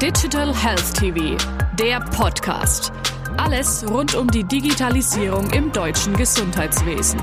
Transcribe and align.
Digital 0.00 0.54
Health 0.56 0.94
TV, 0.94 1.36
der 1.78 2.00
Podcast. 2.00 2.90
Alles 3.36 3.84
rund 3.86 4.14
um 4.14 4.28
die 4.28 4.44
Digitalisierung 4.44 5.50
im 5.50 5.70
deutschen 5.72 6.16
Gesundheitswesen. 6.16 7.20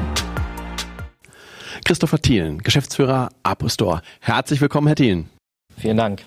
Christopher 1.85 2.19
Thielen, 2.19 2.59
Geschäftsführer 2.59 3.29
Apostore. 3.41 4.03
Herzlich 4.19 4.61
willkommen, 4.61 4.85
Herr 4.85 4.95
Thielen. 4.95 5.27
Vielen 5.75 5.97
Dank. 5.97 6.23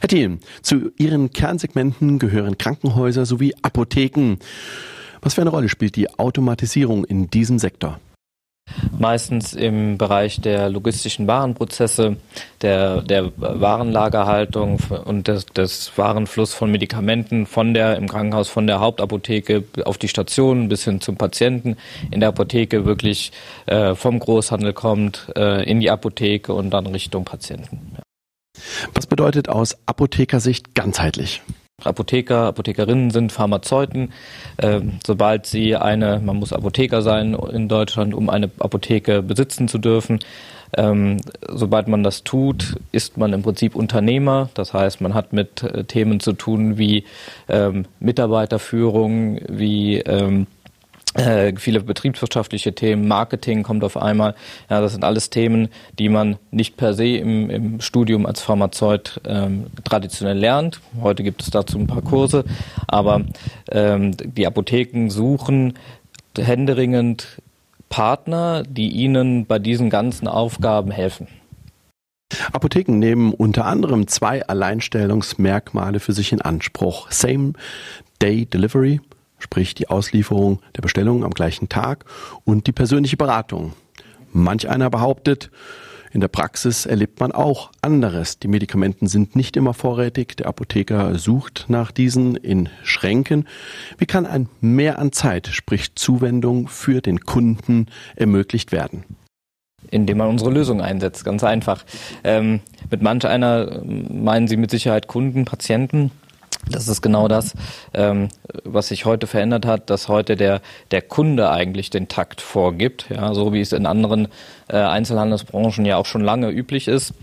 Herr 0.00 0.08
Thielen, 0.08 0.40
zu 0.62 0.90
Ihren 0.98 1.30
Kernsegmenten 1.32 2.18
gehören 2.18 2.58
Krankenhäuser 2.58 3.24
sowie 3.24 3.54
Apotheken. 3.62 4.38
Was 5.20 5.34
für 5.34 5.42
eine 5.42 5.50
Rolle 5.50 5.68
spielt 5.68 5.94
die 5.94 6.10
Automatisierung 6.18 7.04
in 7.04 7.30
diesem 7.30 7.60
Sektor? 7.60 8.00
Meistens 8.98 9.54
im 9.54 9.98
Bereich 9.98 10.40
der 10.40 10.68
logistischen 10.68 11.26
Warenprozesse, 11.26 12.16
der, 12.62 13.02
der 13.02 13.32
Warenlagerhaltung 13.36 14.78
und 15.04 15.28
des, 15.28 15.46
des 15.46 15.92
Warenfluss 15.96 16.54
von 16.54 16.70
Medikamenten 16.70 17.46
von 17.46 17.74
der 17.74 17.96
im 17.96 18.08
Krankenhaus, 18.08 18.48
von 18.48 18.66
der 18.66 18.80
Hauptapotheke 18.80 19.64
auf 19.84 19.98
die 19.98 20.08
Station 20.08 20.68
bis 20.68 20.84
hin 20.84 21.00
zum 21.00 21.16
Patienten 21.16 21.76
in 22.10 22.20
der 22.20 22.30
Apotheke 22.30 22.84
wirklich 22.84 23.32
äh, 23.66 23.94
vom 23.94 24.18
Großhandel 24.18 24.72
kommt, 24.72 25.32
äh, 25.36 25.68
in 25.68 25.80
die 25.80 25.90
Apotheke 25.90 26.52
und 26.52 26.70
dann 26.70 26.86
Richtung 26.86 27.24
Patienten. 27.24 27.96
Was 28.94 29.06
bedeutet 29.06 29.48
aus 29.48 29.76
Apothekersicht 29.86 30.74
ganzheitlich? 30.74 31.42
Apotheker, 31.84 32.46
Apothekerinnen 32.46 33.10
sind 33.10 33.30
Pharmazeuten. 33.30 34.12
Ähm, 34.60 34.98
sobald 35.06 35.46
sie 35.46 35.76
eine, 35.76 36.20
man 36.20 36.36
muss 36.36 36.52
Apotheker 36.52 37.02
sein 37.02 37.34
in 37.34 37.68
Deutschland, 37.68 38.14
um 38.14 38.30
eine 38.30 38.50
Apotheke 38.58 39.22
besitzen 39.22 39.68
zu 39.68 39.78
dürfen. 39.78 40.18
Ähm, 40.76 41.20
sobald 41.48 41.86
man 41.86 42.02
das 42.02 42.24
tut, 42.24 42.76
ist 42.90 43.16
man 43.16 43.32
im 43.32 43.42
Prinzip 43.42 43.76
Unternehmer. 43.76 44.50
Das 44.54 44.74
heißt, 44.74 45.00
man 45.00 45.14
hat 45.14 45.32
mit 45.32 45.62
äh, 45.62 45.84
Themen 45.84 46.18
zu 46.18 46.32
tun 46.32 46.78
wie 46.78 47.04
ähm, 47.48 47.86
Mitarbeiterführung, 48.00 49.40
wie 49.48 49.98
ähm, 49.98 50.46
äh, 51.14 51.54
viele 51.56 51.80
betriebswirtschaftliche 51.80 52.74
Themen, 52.74 53.08
Marketing 53.08 53.62
kommt 53.62 53.84
auf 53.84 53.96
einmal. 53.96 54.34
Ja, 54.68 54.80
das 54.80 54.92
sind 54.92 55.04
alles 55.04 55.30
Themen, 55.30 55.68
die 55.98 56.08
man 56.08 56.36
nicht 56.50 56.76
per 56.76 56.94
se 56.94 57.16
im, 57.16 57.50
im 57.50 57.80
Studium 57.80 58.26
als 58.26 58.42
Pharmazeut 58.42 59.20
ähm, 59.24 59.66
traditionell 59.84 60.38
lernt. 60.38 60.80
Heute 61.00 61.22
gibt 61.22 61.42
es 61.42 61.50
dazu 61.50 61.78
ein 61.78 61.86
paar 61.86 62.02
Kurse, 62.02 62.44
aber 62.86 63.22
ähm, 63.70 64.16
die 64.18 64.46
Apotheken 64.46 65.08
suchen 65.08 65.74
händeringend 66.36 67.40
Partner, 67.88 68.62
die 68.68 68.90
ihnen 68.90 69.46
bei 69.46 69.58
diesen 69.58 69.90
ganzen 69.90 70.28
Aufgaben 70.28 70.90
helfen. 70.90 71.26
Apotheken 72.52 72.98
nehmen 72.98 73.32
unter 73.32 73.64
anderem 73.64 74.06
zwei 74.06 74.46
Alleinstellungsmerkmale 74.46 75.98
für 75.98 76.12
sich 76.12 76.32
in 76.32 76.42
Anspruch. 76.42 77.10
Same 77.10 77.54
Day 78.20 78.44
Delivery 78.44 79.00
sprich 79.38 79.74
die 79.74 79.88
Auslieferung 79.88 80.60
der 80.76 80.82
Bestellung 80.82 81.24
am 81.24 81.32
gleichen 81.32 81.68
Tag 81.68 82.04
und 82.44 82.66
die 82.66 82.72
persönliche 82.72 83.16
Beratung. 83.16 83.72
Manch 84.32 84.68
einer 84.68 84.90
behauptet, 84.90 85.50
in 86.12 86.20
der 86.20 86.28
Praxis 86.28 86.86
erlebt 86.86 87.20
man 87.20 87.32
auch 87.32 87.70
anderes. 87.82 88.38
Die 88.38 88.48
Medikamenten 88.48 89.06
sind 89.08 89.36
nicht 89.36 89.56
immer 89.56 89.74
vorrätig. 89.74 90.36
Der 90.36 90.46
Apotheker 90.46 91.18
sucht 91.18 91.66
nach 91.68 91.90
diesen 91.90 92.36
in 92.36 92.68
Schränken. 92.82 93.46
Wie 93.98 94.06
kann 94.06 94.26
ein 94.26 94.48
Mehr 94.60 94.98
an 94.98 95.12
Zeit, 95.12 95.48
sprich 95.48 95.94
Zuwendung 95.96 96.68
für 96.68 97.02
den 97.02 97.20
Kunden 97.20 97.86
ermöglicht 98.16 98.72
werden? 98.72 99.04
Indem 99.90 100.18
man 100.18 100.28
unsere 100.28 100.50
Lösung 100.50 100.80
einsetzt, 100.80 101.24
ganz 101.24 101.44
einfach. 101.44 101.84
Ähm, 102.24 102.60
mit 102.90 103.02
manch 103.02 103.26
einer 103.26 103.82
meinen 103.84 104.48
Sie 104.48 104.56
mit 104.56 104.70
Sicherheit 104.70 105.08
Kunden, 105.08 105.44
Patienten. 105.44 106.10
Das 106.70 106.88
ist 106.88 107.00
genau 107.02 107.28
das, 107.28 107.54
ähm, 107.94 108.28
was 108.64 108.88
sich 108.88 109.04
heute 109.04 109.26
verändert 109.26 109.64
hat, 109.64 109.90
dass 109.90 110.08
heute 110.08 110.36
der, 110.36 110.60
der 110.90 111.02
Kunde 111.02 111.50
eigentlich 111.50 111.90
den 111.90 112.08
Takt 112.08 112.40
vorgibt, 112.40 113.06
ja, 113.10 113.32
so 113.32 113.52
wie 113.52 113.60
es 113.60 113.72
in 113.72 113.86
anderen 113.86 114.28
äh, 114.68 114.76
Einzelhandelsbranchen 114.76 115.86
ja 115.86 115.96
auch 115.96 116.06
schon 116.06 116.22
lange 116.22 116.50
üblich 116.50 116.88
ist. 116.88 117.14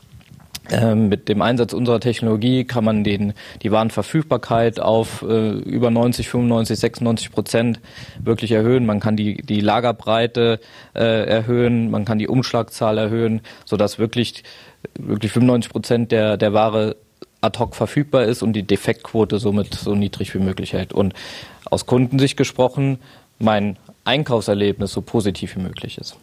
Ähm, 0.72 1.10
mit 1.10 1.30
dem 1.30 1.44
Einsatz 1.44 1.74
unserer 1.74 2.00
Technologie 2.00 2.64
kann 2.64 2.84
man 2.84 3.04
den, 3.04 3.34
die 3.62 3.72
Warenverfügbarkeit 3.72 4.80
auf 4.80 5.22
äh, 5.22 5.52
über 5.52 5.92
90, 5.92 6.28
95, 6.28 6.80
96 6.80 7.32
Prozent 7.32 7.80
wirklich 8.20 8.52
erhöhen. 8.52 8.86
Man 8.86 9.00
kann 9.00 9.16
die, 9.16 9.38
die 9.44 9.62
Lagerbreite 9.62 10.60
äh, 10.96 11.28
erhöhen, 11.28 11.92
man 11.92 12.04
kann 12.04 12.18
die 12.18 12.28
Umschlagzahl 12.28 12.98
erhöhen, 12.98 13.42
sodass 13.66 14.00
wirklich, 14.00 14.44
wirklich 14.98 15.32
95 15.32 15.72
Prozent 15.72 16.12
der, 16.12 16.38
der 16.38 16.54
Ware 16.54 16.96
ad 17.46 17.60
hoc 17.60 17.76
verfügbar 17.76 18.26
ist 18.26 18.44
und 18.44 18.54
die 18.54 18.64
Defektquote 18.64 19.40
somit 19.40 19.74
so 19.74 19.96
niedrig 19.96 20.34
wie 20.34 20.40
möglich 20.40 20.74
hält. 20.74 20.92
Und 20.92 21.14
aus 21.66 21.86
Kundensicht 21.86 22.38
gesprochen, 22.38 23.00
mein 23.40 23.78
Einkaufserlebnis 24.04 24.92
so 24.92 25.02
positiv 25.02 25.56
wie 25.56 25.62
möglich 25.62 25.98
ist. 25.98 26.18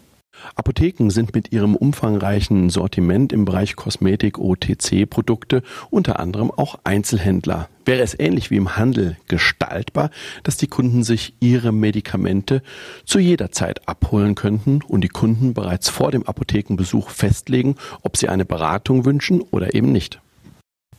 Apotheken 0.56 1.10
sind 1.10 1.34
mit 1.34 1.52
ihrem 1.52 1.76
umfangreichen 1.76 2.70
Sortiment 2.70 3.32
im 3.32 3.44
Bereich 3.44 3.76
Kosmetik, 3.76 4.38
OTC-Produkte 4.38 5.62
unter 5.90 6.18
anderem 6.18 6.50
auch 6.50 6.78
Einzelhändler. 6.84 7.68
Wäre 7.84 8.02
es 8.02 8.18
ähnlich 8.18 8.50
wie 8.50 8.56
im 8.56 8.76
Handel 8.76 9.16
gestaltbar, 9.28 10.10
dass 10.42 10.56
die 10.56 10.66
Kunden 10.68 11.04
sich 11.04 11.34
ihre 11.40 11.70
Medikamente 11.70 12.62
zu 13.04 13.18
jeder 13.18 13.52
Zeit 13.52 13.86
abholen 13.86 14.34
könnten 14.34 14.80
und 14.86 15.02
die 15.02 15.08
Kunden 15.08 15.54
bereits 15.54 15.88
vor 15.88 16.10
dem 16.10 16.26
Apothekenbesuch 16.26 17.10
festlegen, 17.10 17.76
ob 18.02 18.16
sie 18.16 18.28
eine 18.28 18.44
Beratung 18.44 19.04
wünschen 19.04 19.42
oder 19.42 19.74
eben 19.74 19.92
nicht? 19.92 20.20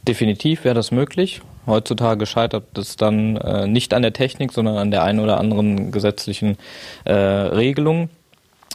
Definitiv 0.07 0.65
wäre 0.65 0.75
das 0.75 0.91
möglich. 0.91 1.41
Heutzutage 1.65 2.25
scheitert 2.25 2.77
es 2.77 2.97
dann 2.97 3.37
äh, 3.37 3.67
nicht 3.67 3.93
an 3.93 4.01
der 4.01 4.11
Technik, 4.11 4.51
sondern 4.51 4.77
an 4.77 4.91
der 4.91 5.03
einen 5.03 5.19
oder 5.19 5.39
anderen 5.39 5.91
gesetzlichen 5.91 6.57
äh, 7.05 7.13
Regelung. 7.13 8.09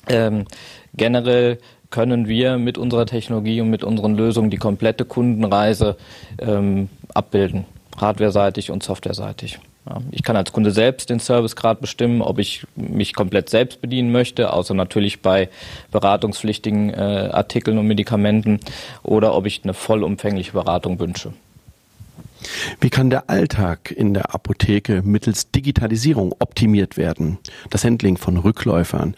Ähm, 0.08 0.46
generell 0.94 1.58
können 1.90 2.28
wir 2.28 2.56
mit 2.56 2.78
unserer 2.78 3.06
Technologie 3.06 3.60
und 3.60 3.68
mit 3.68 3.84
unseren 3.84 4.16
Lösungen 4.16 4.50
die 4.50 4.56
komplette 4.56 5.04
Kundenreise 5.04 5.96
ähm, 6.38 6.88
abbilden, 7.12 7.66
hardware-seitig 7.98 8.70
und 8.70 8.82
software-seitig. 8.82 9.58
Ich 10.10 10.22
kann 10.22 10.36
als 10.36 10.52
Kunde 10.52 10.70
selbst 10.70 11.10
den 11.10 11.20
Servicegrad 11.20 11.80
bestimmen, 11.80 12.22
ob 12.22 12.38
ich 12.38 12.66
mich 12.76 13.14
komplett 13.14 13.50
selbst 13.50 13.80
bedienen 13.80 14.12
möchte, 14.12 14.52
außer 14.52 14.74
natürlich 14.74 15.22
bei 15.22 15.48
beratungspflichtigen 15.90 16.90
äh, 16.90 17.30
Artikeln 17.32 17.78
und 17.78 17.86
Medikamenten, 17.86 18.60
oder 19.02 19.34
ob 19.34 19.46
ich 19.46 19.62
eine 19.64 19.74
vollumfängliche 19.74 20.52
Beratung 20.52 20.98
wünsche. 20.98 21.32
Wie 22.80 22.90
kann 22.90 23.10
der 23.10 23.28
Alltag 23.28 23.90
in 23.90 24.14
der 24.14 24.34
Apotheke 24.34 25.02
mittels 25.02 25.50
Digitalisierung 25.50 26.34
optimiert 26.38 26.96
werden? 26.96 27.38
Das 27.70 27.84
Handling 27.84 28.16
von 28.16 28.36
Rückläufern, 28.36 29.16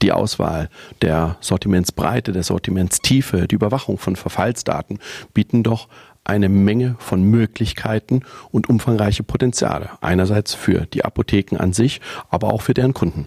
die 0.00 0.12
Auswahl 0.12 0.68
der 1.00 1.36
Sortimentsbreite, 1.40 2.32
der 2.32 2.42
Sortimentstiefe, 2.42 3.48
die 3.48 3.54
Überwachung 3.54 3.98
von 3.98 4.16
Verfallsdaten 4.16 4.98
bieten 5.34 5.62
doch 5.62 5.88
eine 6.24 6.48
Menge 6.48 6.96
von 6.98 7.22
Möglichkeiten 7.22 8.22
und 8.50 8.68
umfangreiche 8.68 9.22
Potenziale. 9.22 9.90
Einerseits 10.00 10.54
für 10.54 10.86
die 10.86 11.04
Apotheken 11.04 11.56
an 11.58 11.72
sich, 11.72 12.00
aber 12.30 12.52
auch 12.52 12.62
für 12.62 12.74
deren 12.74 12.94
Kunden. 12.94 13.26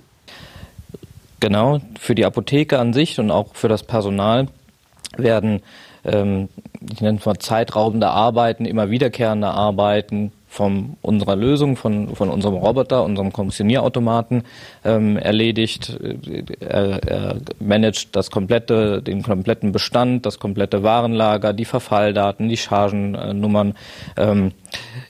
Genau, 1.40 1.82
für 2.00 2.16
die 2.16 2.26
Apotheke 2.26 2.80
an 2.80 2.94
sich 2.94 3.20
und 3.20 3.30
auch 3.32 3.56
für 3.56 3.68
das 3.68 3.84
Personal 3.84 4.48
werden, 5.18 5.62
ähm, 6.04 6.50
ich 6.92 7.02
nenne 7.02 7.20
es 7.20 7.26
mal 7.26 7.38
zeitraubende 7.38 8.10
Arbeiten, 8.10 8.66
immer 8.66 8.90
wiederkehrende 8.90 9.48
Arbeiten 9.48 10.32
von 10.56 10.96
unserer 11.02 11.36
Lösung, 11.36 11.76
von, 11.76 12.16
von 12.16 12.30
unserem 12.30 12.56
Roboter, 12.56 13.04
unserem 13.04 13.34
Kommissionierautomaten 13.34 14.44
ähm, 14.86 15.18
erledigt. 15.18 16.00
Er, 16.62 17.04
er 17.04 17.36
managt 17.60 18.16
das 18.16 18.32
komplette, 18.32 19.02
den 19.02 19.22
kompletten 19.22 19.74
Bestand, 19.74 20.26
das 20.26 20.40
komplette 20.40 20.82
Warenlager, 20.82 21.52
die 21.52 21.66
Verfalldaten, 21.66 22.48
die 22.48 22.56
Chargennummern, 22.56 23.74
ähm, 24.16 24.54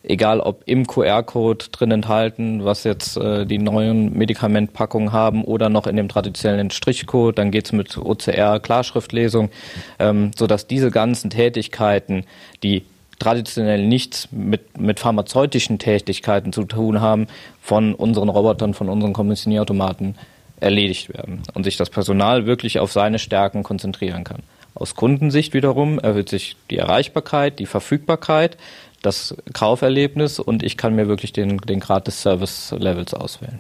egal 0.02 0.40
ob 0.40 0.64
im 0.66 0.88
QR-Code 0.88 1.66
drin 1.72 1.92
enthalten, 1.92 2.66
was 2.66 2.84
jetzt 2.84 3.16
äh, 3.16 3.46
die 3.46 3.60
neuen 3.60 4.18
Medikamentpackungen 4.18 5.12
haben 5.12 5.44
oder 5.44 5.70
noch 5.70 5.86
in 5.86 5.96
dem 5.96 6.10
traditionellen 6.10 6.72
Strichcode, 6.72 7.38
dann 7.38 7.52
geht's 7.52 7.72
mit 7.72 8.00
OCR 8.00 8.60
Klarschriftlesung, 8.60 9.52
ähm, 10.00 10.32
sodass 10.36 10.66
diese 10.66 10.90
ganzen 10.90 11.30
Tätigkeiten, 11.30 12.26
die 12.64 12.84
traditionell 13.20 13.86
nichts 13.86 14.30
mit, 14.32 14.78
mit 14.78 15.00
pharmazeutischen 15.00 15.80
Tätigkeiten 15.80 16.54
zu 16.54 16.64
tun 16.64 17.02
haben, 17.02 17.28
von 17.62 17.94
unseren 17.96 18.30
Robotern, 18.30 18.74
von 18.74 18.90
unseren 18.90 19.14
Kommissionierautomaten 19.14 20.16
erledigt 20.60 21.14
werden 21.14 21.44
und 21.54 21.64
sich 21.64 21.78
das 21.78 21.90
Personal 21.90 22.46
wirklich 22.46 22.80
auf 22.80 22.92
seine 22.92 23.20
Stärken 23.20 23.64
konzentrieren 23.64 24.24
kann. 24.24 24.44
Aus 24.74 24.96
Kundensicht 24.96 25.54
wiederum 25.54 26.00
erhöht 26.00 26.30
sich 26.30 26.58
die 26.70 26.78
Erreichbarkeit, 26.78 27.60
die 27.60 27.66
Verfügbarkeit, 27.66 28.58
das 29.02 29.36
Kauferlebnis 29.54 30.40
und 30.40 30.64
ich 30.64 30.78
kann 30.78 30.96
mir 30.96 31.08
wirklich 31.08 31.32
den, 31.32 31.58
den 31.60 31.80
Grad 31.80 32.08
des 32.08 32.22
Service-Levels 32.22 33.14
auswählen. 33.14 33.60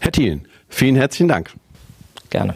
Herr 0.00 0.12
Thielen, 0.12 0.46
vielen 0.68 0.96
herzlichen 0.96 1.28
Dank. 1.28 1.54
Gerne. 2.30 2.54